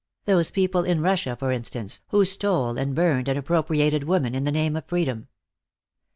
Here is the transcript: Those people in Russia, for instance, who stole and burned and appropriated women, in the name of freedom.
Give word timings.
Those 0.25 0.49
people 0.49 0.83
in 0.83 1.01
Russia, 1.03 1.35
for 1.35 1.51
instance, 1.51 2.01
who 2.07 2.25
stole 2.25 2.79
and 2.79 2.95
burned 2.95 3.29
and 3.29 3.37
appropriated 3.37 4.05
women, 4.05 4.33
in 4.33 4.45
the 4.45 4.51
name 4.51 4.75
of 4.75 4.85
freedom. 4.85 5.27